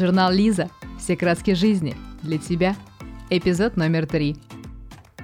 [0.00, 0.70] Журнал Лиза.
[0.98, 1.94] Все краски жизни.
[2.22, 2.74] Для тебя.
[3.28, 4.36] Эпизод номер три.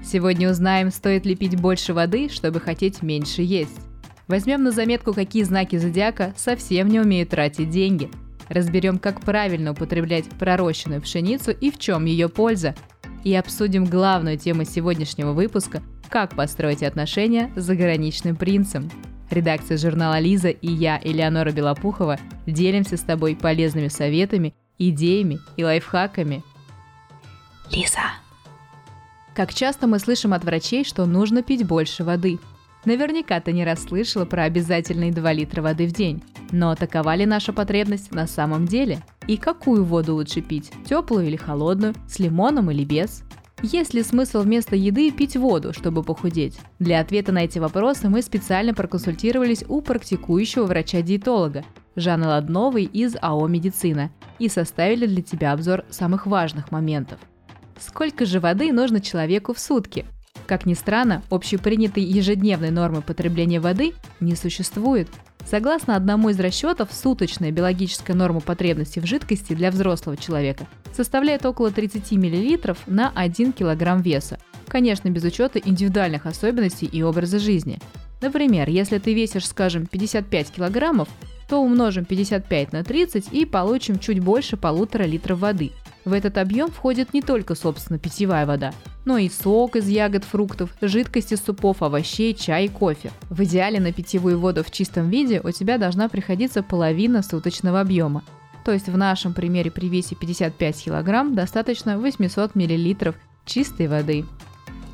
[0.05, 3.81] Сегодня узнаем, стоит ли пить больше воды, чтобы хотеть меньше есть.
[4.29, 8.11] Возьмем на заметку, какие знаки зодиака совсем не умеют тратить деньги.
[8.51, 12.75] Разберем, как правильно употреблять пророщенную пшеницу и в чем ее польза.
[13.25, 18.91] И обсудим главную тему сегодняшнего выпуска– как построить отношения с заграничным принцем.
[19.31, 26.43] Редакция журнала «Лиза» и я, Элеонора Белопухова, делимся с тобой полезными советами, идеями и лайфхаками.
[27.71, 28.01] Лиза.
[29.35, 32.39] Как часто мы слышим от врачей, что нужно пить больше воды.
[32.85, 36.23] Наверняка ты не раз слышала про обязательные 2 литра воды в день.
[36.53, 39.05] Но такова ли наша потребность на самом деле?
[39.27, 40.71] И какую воду лучше пить?
[40.89, 41.95] Теплую или холодную?
[42.09, 43.25] С лимоном или без?
[43.63, 46.59] Есть ли смысл вместо еды пить воду, чтобы похудеть?
[46.79, 51.65] Для ответа на эти вопросы мы специально проконсультировались у практикующего врача-диетолога
[51.97, 57.19] Жанны Ладновой из АО «Медицина» и составили для тебя обзор самых важных моментов.
[57.79, 60.05] Сколько же воды нужно человеку в сутки?
[60.47, 65.09] Как ни странно, общепринятой ежедневной нормы потребления воды не существует.
[65.45, 71.71] Согласно одному из расчетов, суточная биологическая норма потребности в жидкости для взрослого человека составляет около
[71.71, 74.39] 30 мл на 1 кг веса.
[74.69, 77.79] Конечно, без учета индивидуальных особенностей и образа жизни.
[78.21, 81.09] Например, если ты весишь, скажем, 55 килограммов,
[81.49, 85.73] то умножим 55 на 30 и получим чуть больше полутора литров воды.
[86.05, 88.73] В этот объем входит не только, собственно, питьевая вода,
[89.05, 93.11] но и сок из ягод, фруктов, жидкости супов, овощей, чай и кофе.
[93.29, 98.23] В идеале на питьевую воду в чистом виде у тебя должна приходиться половина суточного объема.
[98.65, 104.25] То есть в нашем примере при весе 55 кг достаточно 800 мл чистой воды.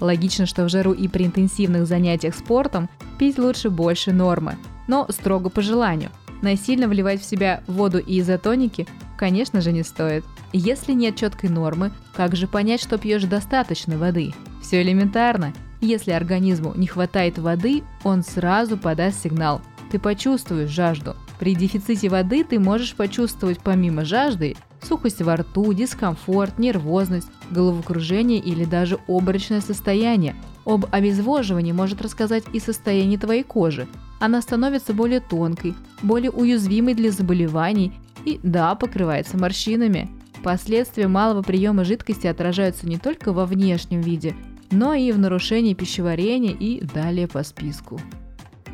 [0.01, 4.57] Логично, что в жару и при интенсивных занятиях спортом пить лучше больше нормы,
[4.89, 6.11] но строго по желанию–
[6.43, 10.25] Насильно вливать в себя воду и изотоники, конечно же, не стоит.
[10.53, 14.35] Если нет четкой нормы, как же понять, что пьешь достаточно воды?
[14.61, 15.55] Все элементарно.
[15.81, 19.63] Если организму не хватает воды, он сразу подаст сигнал.
[19.91, 21.17] Ты почувствуешь жажду.
[21.39, 28.65] При дефиците воды ты можешь почувствовать помимо жажды сухость во рту, дискомфорт, нервозность, головокружение или
[28.65, 30.35] даже обморочное состояние.
[30.65, 33.89] Об обезвоживании может рассказать и состояние твоей кожи.
[34.21, 37.93] Она становится более тонкой, более уязвимой для заболеваний
[38.25, 40.09] и, да, покрывается морщинами.
[40.45, 44.35] Последствия малого приема жидкости отражаются не только во внешнем виде,
[44.71, 48.01] но и в нарушении пищеварения и далее по списку.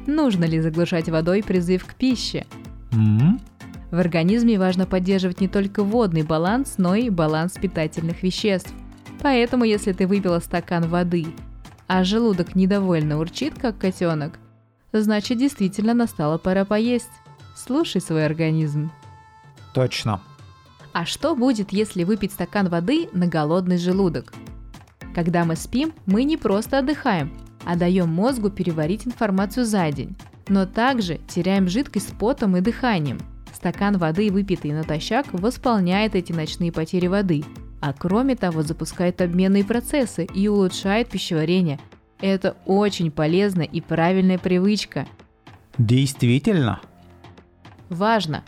[0.07, 2.47] Нужно ли заглушать водой призыв к пище?
[2.93, 3.41] Mm-hmm.
[3.91, 8.73] В организме важно поддерживать не только водный баланс, но и баланс питательных веществ.
[9.21, 11.27] Поэтому, если ты выпила стакан воды,
[11.89, 14.39] а желудок недовольно урчит, как котенок,
[14.93, 17.11] значит действительно настала пора поесть.
[17.57, 18.93] Слушай свой организм.
[19.75, 20.21] Точно.
[20.93, 24.33] А что будет, если выпить стакан воды на голодный желудок?
[25.15, 30.17] Когда мы спим, мы не просто отдыхаем, а даем мозгу переварить информацию за день,
[30.47, 33.19] но также теряем жидкость с потом и дыханием–
[33.59, 37.43] Стакан воды, выпитый натощак, восполняет эти ночные потери воды,
[37.81, 41.79] а кроме того запускает обменные процессы и улучшает пищеварение.
[42.21, 45.07] Это очень полезная и правильная привычка.
[45.79, 46.81] Действительно?
[47.89, 48.43] Важно!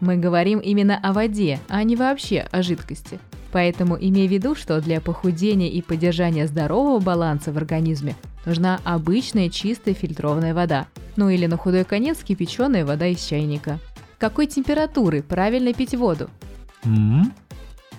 [0.00, 3.20] Мы говорим именно о воде, а не вообще о жидкости.
[3.52, 9.48] Поэтому имей в виду, что для похудения и поддержания здорового баланса в организме нужна обычная
[9.48, 10.86] чистая фильтрованная вода.
[11.16, 13.78] Ну или на худой конец кипяченая вода из чайника
[14.22, 16.30] какой температуры правильно пить воду?
[16.84, 17.24] Mm-hmm.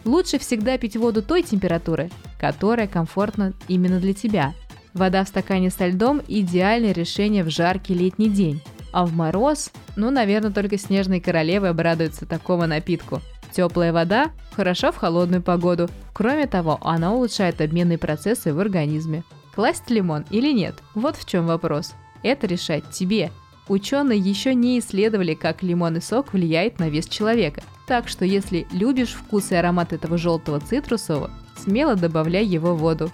[0.06, 2.10] Лучше всегда пить воду той температуры,
[2.40, 4.54] которая комфортна именно для тебя.
[4.94, 8.62] Вода в стакане со льдом– идеальное решение в жаркий летний день.
[8.92, 13.22] А в мороз, ну, наверное, только снежные королевы обрадуются такому напитку.
[13.52, 15.90] Теплая вода хороша в холодную погоду.
[16.14, 19.24] Кроме того, она улучшает обменные процессы в организме.
[19.56, 20.76] Класть лимон или нет?
[20.96, 21.94] Вот в чем вопрос.
[22.24, 23.32] Это решать тебе–
[23.70, 27.64] Ученые еще не исследовали, как лимонный сок влияет на вес человека.
[27.88, 33.12] Так что если любишь вкус и аромат этого желтого цитрусового, смело добавляй его в воду.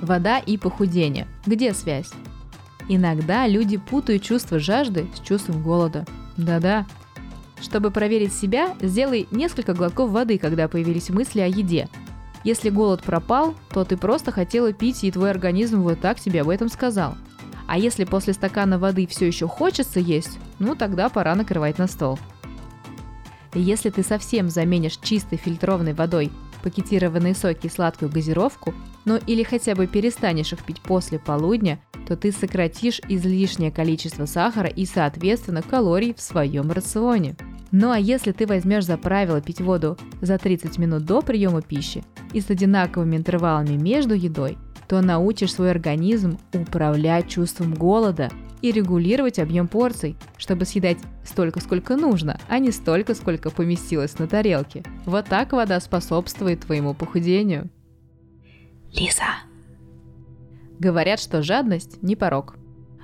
[0.00, 1.28] Вода и похудение.
[1.46, 2.10] Где связь?
[2.88, 6.04] Иногда люди путают чувство жажды с чувством голода.
[6.36, 6.86] Да-да.
[7.60, 11.88] Чтобы проверить себя, сделай несколько глотков воды, когда появились мысли о еде.
[12.42, 16.48] Если голод пропал, то ты просто хотела пить, и твой организм вот так тебе об
[16.48, 17.16] этом сказал–
[17.72, 22.18] а если после стакана воды все еще хочется есть, ну тогда пора накрывать на стол.
[23.60, 26.30] Если ты совсем заменишь чистой фильтрованной водой
[26.62, 28.72] пакетированные соки и сладкую газировку,
[29.04, 34.68] ну или хотя бы перестанешь их пить после полудня, то ты сократишь излишнее количество сахара
[34.68, 37.36] и, соответственно, калорий в своем рационе.
[37.72, 42.04] Ну а если ты возьмешь за правило пить воду за 30 минут до приема пищи
[42.32, 44.58] и с одинаковыми интервалами между едой,
[44.88, 48.30] то научишь свой организм управлять чувством голода
[48.62, 54.28] и регулировать объем порций, чтобы съедать столько, сколько нужно, а не столько, сколько поместилось на
[54.28, 54.84] тарелке.
[55.04, 57.68] Вот так вода способствует твоему похудению.
[58.92, 59.24] Лиза.
[60.78, 62.56] Говорят, что жадность не порог.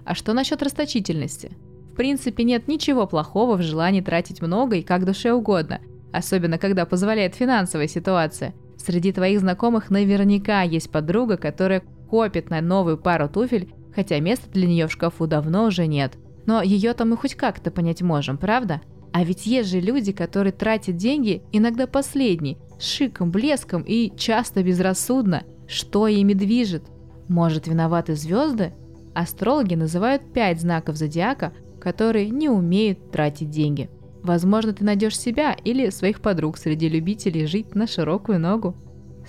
[0.04, 1.50] А что насчет расточительности?
[1.92, 5.80] В принципе, нет ничего плохого в желании тратить много и как душе угодно,
[6.12, 8.54] особенно когда позволяет финансовая ситуация.
[8.76, 14.66] Среди твоих знакомых наверняка есть подруга, которая копит на новую пару туфель хотя места для
[14.66, 16.16] нее в шкафу давно уже нет.
[16.46, 18.80] Но ее-то мы хоть как-то понять можем, правда?
[19.12, 24.62] А ведь есть же люди, которые тратят деньги, иногда последние, с шиком, блеском и часто
[24.62, 25.44] безрассудно.
[25.66, 26.84] Что ими движет?
[27.28, 28.72] Может, виноваты звезды?
[29.14, 33.90] Астрологи называют пять знаков зодиака, которые не умеют тратить деньги.
[34.22, 38.76] Возможно, ты найдешь себя или своих подруг среди любителей жить на широкую ногу.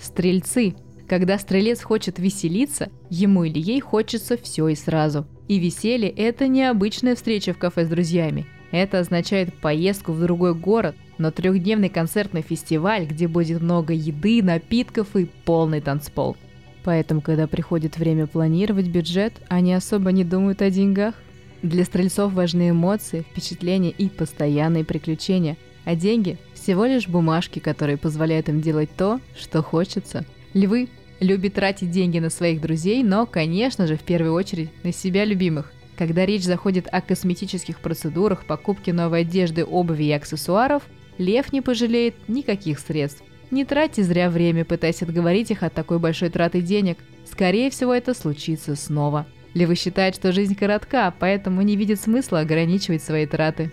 [0.00, 0.74] Стрельцы–
[1.10, 5.26] когда стрелец хочет веселиться, ему или ей хочется все и сразу.
[5.48, 8.46] И веселье– это не обычная встреча в кафе с друзьями.
[8.70, 15.16] Это означает поездку в другой город, на трехдневный концертный фестиваль, где будет много еды, напитков
[15.16, 16.36] и полный танцпол.
[16.84, 21.16] Поэтому, когда приходит время планировать бюджет, они особо не думают о деньгах.
[21.64, 28.48] Для стрельцов важны эмоции, впечатления и постоянные приключения, а деньги– всего лишь бумажки, которые позволяют
[28.48, 30.24] им делать то, что хочется.
[30.54, 30.88] Львы
[31.20, 35.72] любит тратить деньги на своих друзей, но, конечно же, в первую очередь на себя любимых.
[35.96, 40.82] Когда речь заходит о косметических процедурах, покупке новой одежды, обуви и аксессуаров,
[41.18, 43.22] Лев не пожалеет никаких средств.
[43.50, 46.96] Не тратьте зря время, пытаясь отговорить их от такой большой траты денег.
[47.30, 49.26] Скорее всего, это случится снова.
[49.52, 53.70] Левы считают, что жизнь коротка, поэтому не видят смысла ограничивать свои траты.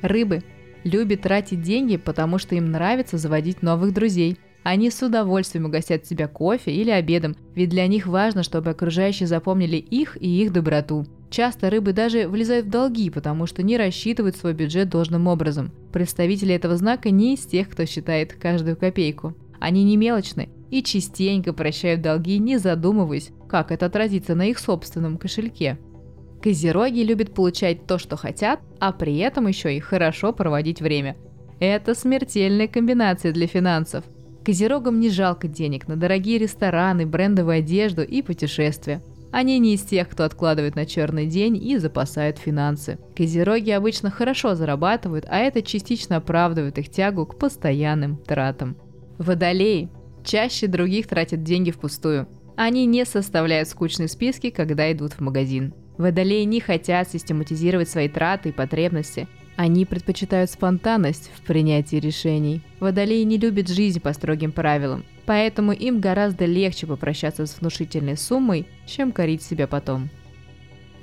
[0.00, 0.44] Рыбы
[0.84, 6.26] любят тратить деньги, потому что им нравится заводить новых друзей– они с удовольствием угостят тебя
[6.26, 11.06] кофе или обедом, ведь для них важно, чтобы окружающие запомнили их и их доброту.
[11.30, 15.70] Часто рыбы даже влезают в долги, потому что не рассчитывают свой бюджет должным образом.
[15.92, 19.36] Представители этого знака не из тех, кто считает каждую копейку.
[19.60, 25.16] Они не мелочны и частенько прощают долги, не задумываясь, как это отразится на их собственном
[25.16, 25.78] кошельке.
[26.42, 31.16] Козероги любят получать то, что хотят, а при этом еще и хорошо проводить время.
[31.60, 34.04] Это смертельная комбинация для финансов–
[34.46, 39.02] Козерогам не жалко денег на дорогие рестораны, брендовую одежду и путешествия.
[39.32, 43.00] Они не из тех, кто откладывает на черный день и запасают финансы.
[43.16, 48.76] Козероги обычно хорошо зарабатывают, а это частично оправдывает их тягу к постоянным тратам.
[49.18, 49.90] Водолеи
[50.24, 52.28] чаще других тратят деньги впустую.
[52.56, 55.74] Они не составляют скучные списки, когда идут в магазин.
[55.98, 59.26] Водолеи не хотят систематизировать свои траты и потребности.
[59.56, 62.60] Они предпочитают спонтанность в принятии решений.
[62.78, 68.66] Водолеи не любят жизнь по строгим правилам, поэтому им гораздо легче попрощаться с внушительной суммой,
[68.86, 70.10] чем корить себя потом.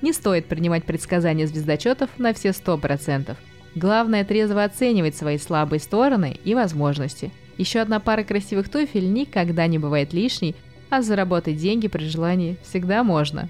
[0.02, 3.36] Не стоит принимать предсказания звездочетов на все 100%.
[3.74, 7.32] Главное трезво оценивать свои слабые стороны и возможности.
[7.58, 10.56] Еще одна пара красивых туфель никогда не бывает лишней,
[10.92, 13.50] а заработать деньги при желании всегда можно.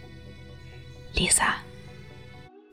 [1.15, 1.43] Лиза,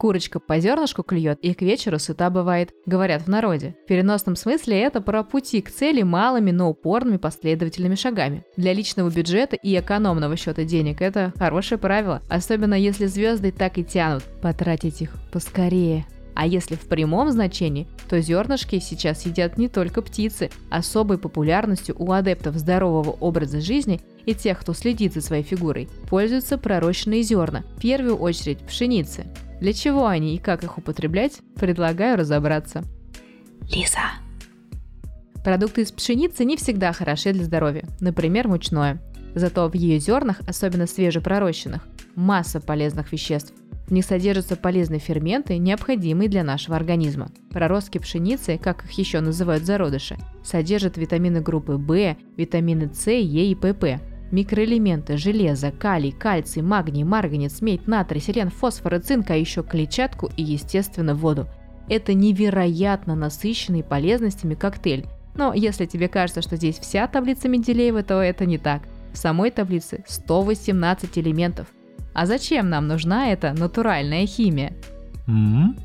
[0.00, 3.76] Курочка по зернышку клюет и к вечеру сыта бывает, говорят в народе.
[3.84, 8.42] В переносном смысле это про пути к цели малыми, но упорными последовательными шагами.
[8.56, 13.84] Для личного бюджета и экономного счета денег это хорошее правило, особенно если звезды так и
[13.84, 16.06] тянут потратить их поскорее.
[16.34, 20.48] А если в прямом значении, то зернышки сейчас едят не только птицы.
[20.70, 26.56] Особой популярностью у адептов здорового образа жизни и тех, кто следит за своей фигурой, пользуются
[26.56, 29.26] пророщенные зерна, в первую очередь пшеницы.
[29.60, 32.82] Для чего они и как их употреблять, предлагаю разобраться.
[33.70, 33.98] Лиза.
[35.44, 39.00] Продукты из пшеницы не всегда хороши для здоровья, например, мучное.
[39.34, 41.86] Зато в ее зернах, особенно свежепророщенных,
[42.16, 43.54] масса полезных веществ.
[43.86, 47.30] В них содержатся полезные ферменты, необходимые для нашего организма.
[47.50, 53.54] Проростки пшеницы, как их еще называют зародыши, содержат витамины группы В, витамины С, Е и
[53.54, 54.00] ПП,
[54.30, 60.30] Микроэлементы, железо, калий, кальций, магний, марганец, медь, натрий, селен, фосфор и цинк, а еще клетчатку
[60.36, 61.48] и, естественно, воду.
[61.88, 65.06] Это невероятно насыщенный полезностями коктейль.
[65.34, 68.82] Но если тебе кажется, что здесь вся таблица Менделеева, то это не так.
[69.12, 71.66] В самой таблице 118 элементов.
[72.14, 74.74] А зачем нам нужна эта натуральная химия?
[75.26, 75.76] М?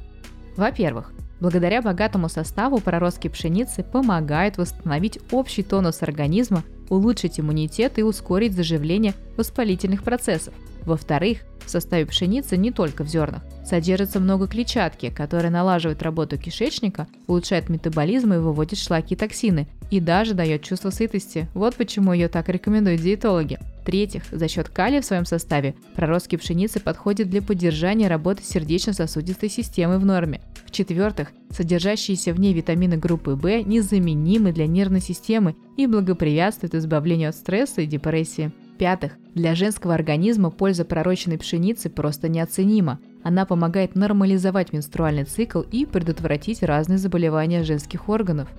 [0.56, 8.54] Во-первых, благодаря богатому составу проростки пшеницы помогают восстановить общий тонус организма улучшить иммунитет и ускорить
[8.54, 10.54] заживление воспалительных процессов.
[10.86, 13.44] Во-вторых, в составе пшеницы не только в зернах.
[13.66, 20.00] Содержится много клетчатки, которая налаживает работу кишечника, улучшает метаболизм и выводит шлаки и токсины, и
[20.00, 21.48] даже дает чувство сытости.
[21.54, 23.60] Вот почему ее так рекомендуют диетологи.
[23.86, 30.00] В-третьих, за счет калия в своем составе проростки пшеницы подходят для поддержания работы сердечно-сосудистой системы
[30.00, 30.42] в норме.
[30.66, 37.36] В-четвертых, содержащиеся в ней витамины группы В незаменимы для нервной системы и благоприятствуют избавлению от
[37.36, 38.52] стресса и депрессии.
[38.74, 43.00] В-пятых, для женского организма польза пророченной пшеницы просто неоценима.
[43.22, 48.50] Она помогает нормализовать менструальный цикл и предотвратить разные заболевания женских органов.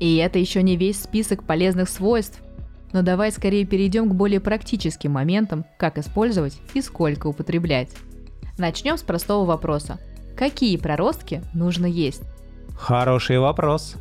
[0.00, 2.42] И это еще не весь список полезных свойств.
[2.92, 7.90] Но давай скорее перейдем к более практическим моментам, как использовать и сколько употреблять.
[8.58, 9.98] Начнем с простого вопроса.
[10.36, 12.22] Какие проростки нужно есть?
[12.76, 13.96] Хороший вопрос.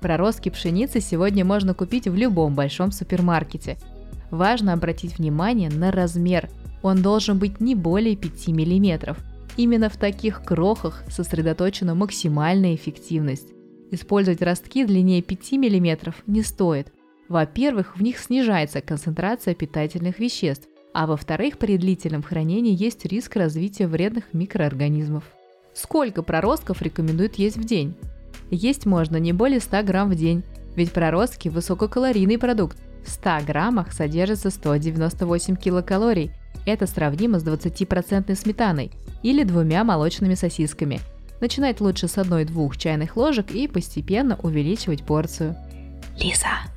[0.00, 3.78] Проростки пшеницы сегодня можно купить в любом большом супермаркете–
[4.34, 6.50] Важно обратить внимание на размер.
[6.82, 9.16] Он должен быть не более 5 мм.
[9.56, 13.48] Именно в таких крохах сосредоточена максимальная эффективность.
[13.92, 16.92] Использовать ростки длиннее 5 мм не стоит.
[17.28, 23.86] Во-первых, в них снижается концентрация питательных веществ, а во-вторых, при длительном хранении есть риск развития
[23.86, 25.24] вредных микроорганизмов.
[25.72, 27.94] Сколько проростков рекомендуют есть в день?
[28.50, 30.44] Есть можно не более 100 грамм в день,
[30.76, 36.30] ведь проростки– высококалорийный продукт, в 100 граммах содержится 198 килокалорий.
[36.66, 38.90] Это сравнимо с 20% сметаной
[39.22, 41.00] или двумя молочными сосисками.
[41.40, 45.56] Начинать лучше с одной-двух чайных ложек и постепенно увеличивать порцию.
[46.18, 46.73] Лиза.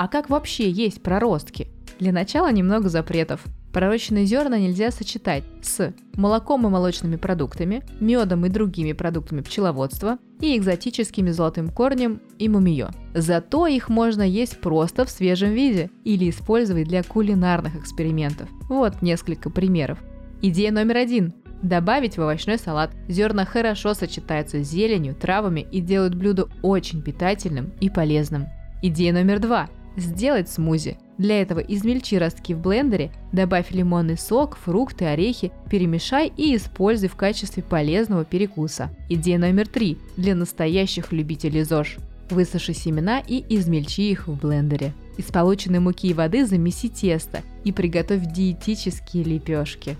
[0.00, 1.68] А как вообще есть проростки?
[1.98, 8.48] Для начала немного запретов– Пророщенные зерна нельзя сочетать с молоком и молочными продуктами, медом и
[8.48, 12.88] другими продуктами пчеловодства и экзотическими золотым корнем и мумиё.
[13.14, 18.48] Зато их можно есть просто в свежем виде или использовать для кулинарных экспериментов.
[18.68, 20.00] Вот несколько примеров.
[20.42, 21.32] Идея номер один.
[21.62, 22.90] Добавить в овощной салат.
[23.06, 28.48] Зерна хорошо сочетаются с зеленью, травами и делают блюдо очень питательным и полезным.
[28.82, 29.68] Идея номер два.
[30.00, 30.96] Сделать смузи.
[31.18, 37.16] Для этого измельчи ростки в блендере, добавь лимонный сок, фрукты, орехи, перемешай и используй в
[37.16, 38.90] качестве полезного перекуса.
[39.10, 41.98] Идея номер три для настоящих любителей ЗОЖ.
[42.30, 44.94] Высуши семена и измельчи их в блендере.
[45.18, 49.98] Из полученной муки и воды замеси тесто и приготовь диетические лепешки.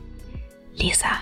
[0.78, 1.18] Лиза.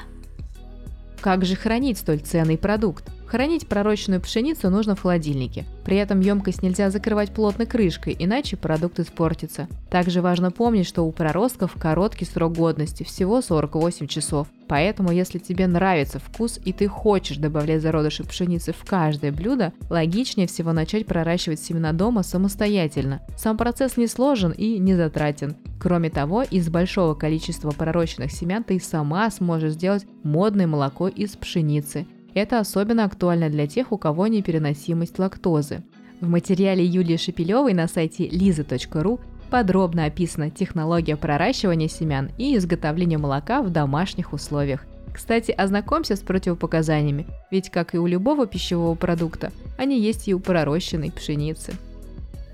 [1.20, 3.11] Как же хранить столь ценный продукт?
[3.28, 5.66] Хранить пророщенную пшеницу нужно в холодильнике.
[5.85, 9.68] При этом емкость нельзя закрывать плотной крышкой, иначе продукт испортится.
[9.90, 14.49] Также важно помнить, что у проростков короткий срок годности, всего 48 часов.
[14.66, 20.47] Поэтому, если тебе нравится вкус и ты хочешь добавлять зародыши пшеницы в каждое блюдо, логичнее
[20.47, 23.20] всего начать проращивать семена дома самостоятельно.
[23.37, 25.56] Сам процесс не сложен и не затратен.
[25.78, 32.06] Кроме того, из большого количества пророщенных семян ты сама сможешь сделать модное молоко из пшеницы–
[32.38, 35.83] это особенно актуально для тех, у кого непереносимость лактозы.
[36.21, 43.62] В материале Юлии Шепелевой на сайте liza.ru подробно описана технология проращивания семян и изготовления молока
[43.62, 44.85] в домашних условиях.
[45.14, 50.38] Кстати, ознакомься с противопоказаниями, ведь, как и у любого пищевого продукта, они есть и у
[50.40, 51.75] пророщенной пшеницы.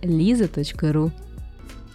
[0.02, 1.10] liza.ru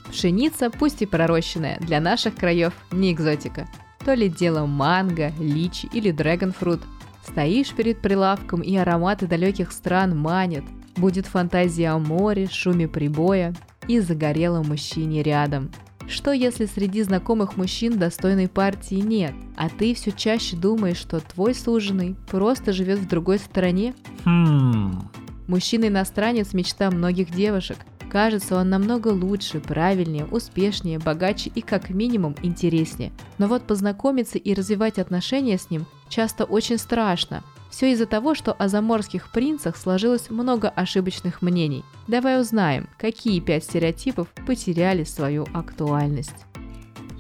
[0.10, 3.68] Пшеница, пусть и пророщенная, для наших краев не экзотика.
[4.04, 6.82] То ли дело манго, личи или драгонфрут–
[7.32, 10.64] Стоишь перед прилавком, и ароматы далеких стран манят.
[10.96, 13.54] Будет фантазия о море, шуме прибоя
[13.88, 15.72] и загорелом мужчине рядом.
[16.08, 21.54] Что если среди знакомых мужчин достойной партии нет, а ты все чаще думаешь, что твой
[21.54, 23.94] суженый просто живет в другой стране?
[24.26, 25.08] Хм.
[25.48, 27.78] Мужчина-иностранец– мечта многих девушек.
[28.10, 33.12] Кажется, он намного лучше, правильнее, успешнее, богаче и как минимум интереснее.
[33.38, 37.44] Но вот познакомиться и развивать отношения с ним часто очень страшно.
[37.70, 41.86] Все из-за того, что о заморских принцах сложилось много ошибочных мнений.
[42.08, 46.46] Давай узнаем, какие пять стереотипов потеряли свою актуальность.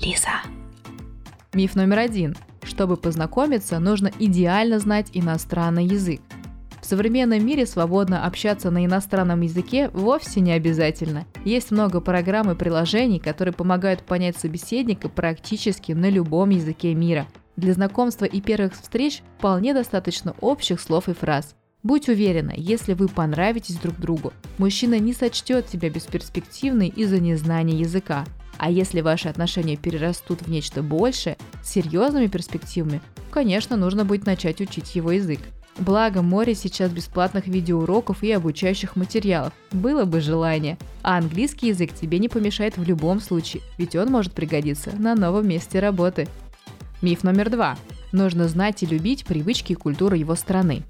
[0.01, 0.41] Лиза.
[1.53, 2.35] Миф номер один.
[2.63, 6.21] Чтобы познакомиться, нужно идеально знать иностранный язык.
[6.81, 11.25] В современном мире свободно общаться на иностранном языке вовсе не обязательно.
[11.45, 17.27] Есть много программ и приложений, которые помогают понять собеседника практически на любом языке мира.
[17.59, 21.55] Для знакомства и первых встреч вполне достаточно общих слов и фраз.
[21.83, 28.23] Будь уверена, если вы понравитесь друг другу, мужчина не сочтет тебя бесперспективной из-за незнания языка.
[28.57, 34.61] А если ваши отношения перерастут в нечто большее, с серьезными перспективами, конечно, нужно будет начать
[34.61, 35.41] учить его язык.
[35.77, 39.51] Благо, море сейчас бесплатных видеоуроков и обучающих материалов.
[39.73, 40.77] Было бы желание.
[41.03, 45.49] А английский язык тебе не помешает в любом случае, ведь он может пригодиться на новом
[45.49, 46.25] месте работы.
[47.01, 47.77] Миф номер два.
[48.11, 50.83] Нужно знать и любить привычки и культуру его страны.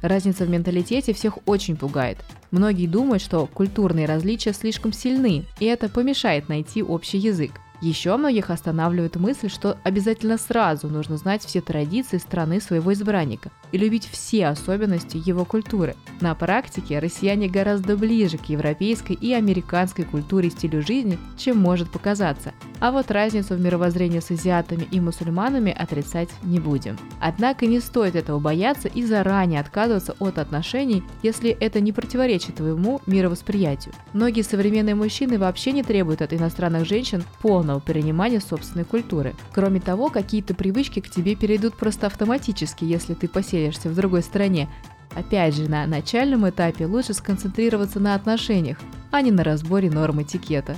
[0.00, 2.18] Разница в менталитете всех очень пугает.
[2.52, 7.50] Многие думают, что культурные различия слишком сильны, и это помешает найти общий язык.
[7.80, 13.78] Еще многих останавливает мысль, что обязательно сразу нужно знать все традиции страны своего избранника и
[13.78, 15.94] любить все особенности его культуры.
[16.20, 21.90] На практике россияне гораздо ближе к европейской и американской культуре и стилю жизни, чем может
[21.90, 22.54] показаться.
[22.78, 26.98] А вот разницу в мировоззрении с азиатами и мусульманами отрицать не будем.
[27.20, 33.00] Однако не стоит этого бояться и заранее отказываться от отношений, если это не противоречит твоему
[33.06, 33.94] мировосприятию.
[34.12, 39.34] Многие современные мужчины вообще не требуют от иностранных женщин полного полного перенимания собственной культуры.
[39.52, 44.68] Кроме того, какие-то привычки к тебе перейдут просто автоматически, если ты поселишься в другой стране.
[45.16, 48.78] Опять же, на начальном этапе лучше сконцентрироваться на отношениях,
[49.10, 50.76] а не на разборе норм этикета.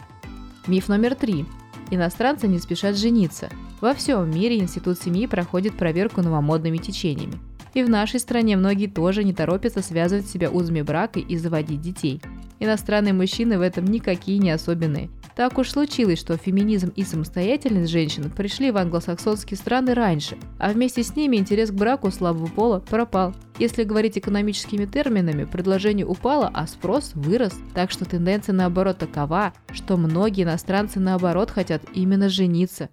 [0.66, 1.44] Миф номер три.
[1.90, 3.50] Иностранцы не спешат жениться.
[3.82, 7.34] Во всем мире институт семьи проходит проверку новомодными течениями.
[7.74, 12.22] И в нашей стране многие тоже не торопятся связывать себя узами брака и заводить детей.
[12.60, 15.10] Иностранные мужчины в этом никакие не особенные.
[15.38, 21.04] Так уж случилось, что феминизм и самостоятельность женщин пришли в англосаксонские страны раньше, а вместе
[21.04, 23.32] с ними интерес к браку слабого пола пропал.
[23.56, 27.54] Если говорить экономическими терминами, предложение упало, а спрос вырос.
[27.72, 32.88] Так что тенденция наоборот такова, что многие иностранцы наоборот хотят именно жениться.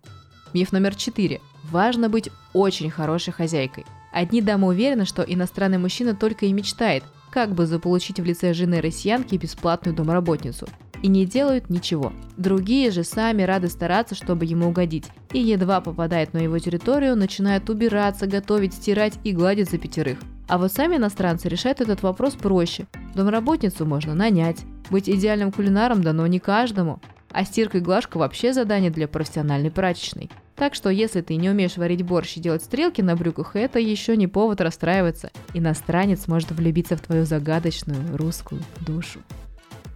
[0.53, 1.41] Миф номер четыре.
[1.71, 3.87] Важно быть очень хорошей хозяйкой.
[4.13, 8.81] Одни дамы уверены, что иностранный мужчина только и мечтает, как бы заполучить в лице жены
[8.81, 10.67] россиянки бесплатную домработницу
[11.01, 12.13] и не делают ничего.
[12.37, 17.69] Другие же сами рады стараться, чтобы ему угодить, и едва попадает на его территорию, начинают
[17.69, 20.19] убираться, готовить, стирать и гладить за пятерых.
[20.47, 22.85] А вот сами иностранцы решают этот вопрос проще.
[23.15, 24.63] Домработницу можно нанять.
[24.91, 27.01] Быть идеальным кулинаром дано не каждому.
[27.31, 30.29] А стирка и глажка вообще задание для профессиональной прачечной.
[30.55, 34.15] Так что если ты не умеешь варить борщ и делать стрелки на брюках, это еще
[34.15, 35.31] не повод расстраиваться.
[35.53, 39.19] Иностранец может влюбиться в твою загадочную русскую душу.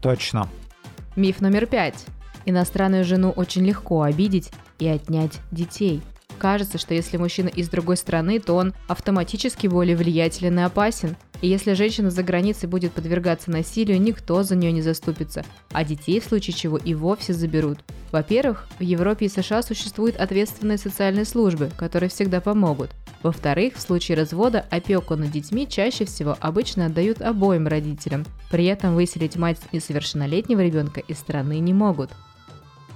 [0.02, 0.50] Точно.
[1.20, 2.06] Миф номер пять.
[2.46, 6.02] Иностранную жену очень легко обидеть и отнять детей.
[6.38, 11.18] Кажется, что если мужчина из другой страны, то он автоматически более влиятелен и опасен.
[11.42, 16.22] И если женщина за границей будет подвергаться насилию, никто за нее не заступится, а детей
[16.22, 17.80] в случае чего и вовсе заберут.
[18.14, 22.92] Во-первых, в Европе и США существуют ответственные социальные службы, которые всегда помогут.
[23.22, 28.26] Во-вторых, в случае развода опеку над детьми чаще всего обычно отдают обоим родителям.
[28.50, 32.12] При этом выселить мать несовершеннолетнего ребенка из страны не могут.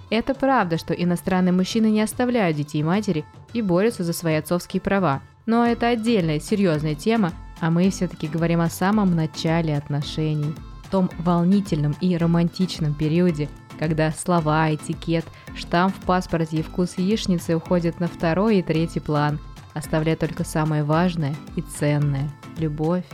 [0.10, 5.22] Это правда, что иностранные мужчины не оставляют детей матери и борются за свои отцовские права.
[5.46, 10.56] Но это отдельная серьезная тема, а мы все-таки говорим о самом начале отношений.
[10.90, 18.00] Том волнительном и романтичном периоде, когда слова, этикет, штамп в паспорте и вкус яичницы уходят
[18.00, 19.40] на второй и третий план–
[19.74, 23.06] оставляя только самое важное и ценное– любовь.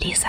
[0.00, 0.28] Лиза.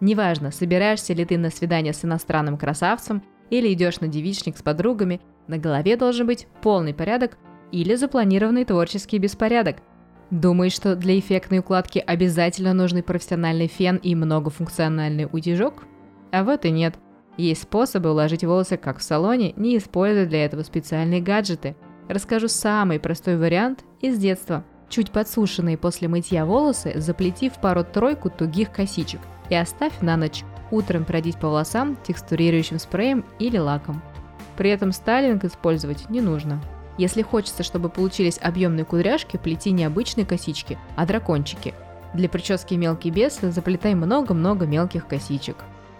[0.00, 5.20] Неважно, собираешься ли ты на свидание с иностранным красавцем или идешь на девичник с подругами,
[5.46, 7.38] на голове должен быть полный порядок
[7.72, 9.78] или запланированный творческий беспорядок.
[10.30, 15.84] Думаешь, что для эффектной укладки обязательно нужны профессиональный фен и многофункциональный утюжок?
[16.32, 16.96] А вот и нет.
[17.36, 21.76] Есть способы уложить волосы как в салоне, не используя для этого специальные гаджеты–
[22.08, 24.64] Расскажу самый простой вариант из детства.
[24.90, 30.44] Чуть подсушенные после мытья волосы заплети в пару-тройку тугих косичек и оставь на ночь.
[30.70, 34.02] Утром пройдись по волосам текстурирующим спреем или лаком.
[34.56, 36.60] При этом стайлинг использовать не нужно.
[36.98, 41.74] Если хочется, чтобы получились объемные кудряшки, плети не обычные косички, а дракончики.
[42.12, 45.56] Для прически мелкий без заплетай много-много мелких косичек.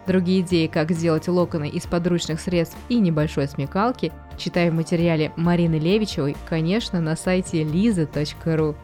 [0.07, 5.77] Другие идеи, как сделать локоны из подручных средств и небольшой смекалки, читай в материале Марины
[5.77, 8.77] Левичевой, конечно, на сайте liza.ru.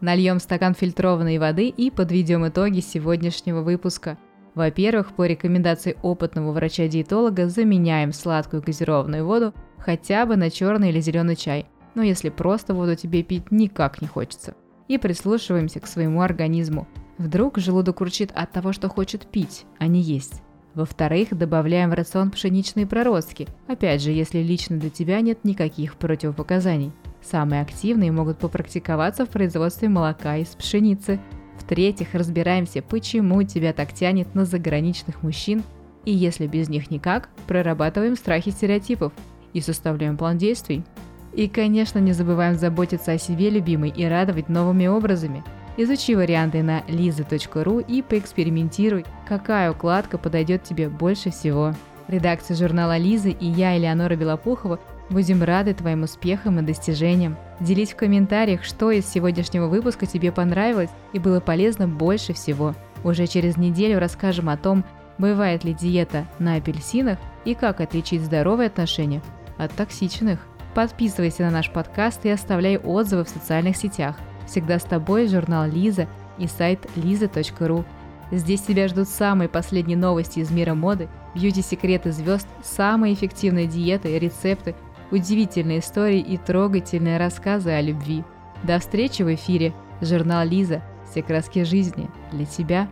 [0.00, 4.16] Нальем стакан фильтрованной воды и подведем итоги сегодняшнего выпуска.
[4.54, 11.36] Во-первых, по рекомендации опытного врача-диетолога заменяем сладкую газированную воду хотя бы на черный или зеленый
[11.36, 14.54] чай, но если просто воду тебе пить никак не хочется.
[14.88, 16.86] И прислушиваемся к своему организму.
[17.18, 20.42] Вдруг желудок урчит от того, что хочет пить, а не есть.
[20.78, 26.92] Во-вторых, добавляем в рацион пшеничные проростки, опять же, если лично для тебя нет никаких противопоказаний.
[27.20, 31.18] Самые активные могут попрактиковаться в производстве молока из пшеницы.
[31.58, 35.64] В-третьих, разбираемся, почему тебя так тянет на заграничных мужчин,
[36.04, 39.12] и если без них никак, прорабатываем страхи стереотипов
[39.54, 40.84] и составляем план действий.
[41.32, 45.42] И, конечно, не забываем заботиться о себе, любимой, и радовать новыми образами.
[45.80, 51.72] Изучи варианты на liza.ru и поэкспериментируй, какая укладка подойдет тебе больше всего.
[52.08, 57.36] Редакция журнала «Лиза» и я, Элеонора Белопухова, будем рады твоим успехам и достижениям.
[57.60, 62.74] Делись в комментариях, что из сегодняшнего выпуска тебе понравилось и было полезно больше всего.
[63.04, 64.84] Уже через неделю расскажем о том,
[65.16, 69.22] бывает ли диета на апельсинах и как отличить здоровые отношения
[69.58, 70.40] от токсичных.
[70.74, 74.16] Подписывайся на наш подкаст и оставляй отзывы в социальных сетях.
[74.48, 76.08] Всегда с тобой журнал Лиза
[76.38, 77.84] и сайт liza.ru.
[78.30, 84.74] Здесь тебя ждут самые последние новости из мира моды, бьюти-секреты звезд, самые эффективные диеты рецепты,
[85.10, 88.24] удивительные истории и трогательные рассказы о любви.
[88.62, 89.72] До встречи в эфире.
[90.00, 90.82] Журнал Лиза.
[91.10, 92.10] Все краски жизни.
[92.32, 92.88] Для тебя